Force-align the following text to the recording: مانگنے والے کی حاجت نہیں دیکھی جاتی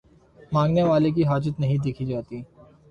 مانگنے 0.51 0.83
والے 0.83 1.11
کی 1.11 1.23
حاجت 1.25 1.59
نہیں 1.59 1.77
دیکھی 1.83 2.05
جاتی 2.05 2.41